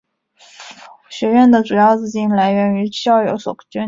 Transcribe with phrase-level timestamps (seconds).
[1.11, 3.79] 学院的主要资金来自于校友所捐赠。